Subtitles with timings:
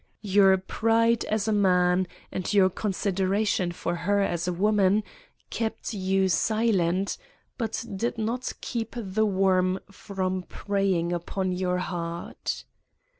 [0.23, 5.03] Your pride as a man, and your consideration for her as a woman,
[5.51, 7.19] kept you silent,
[7.59, 12.65] but did not keep the worm from preying upon your heart.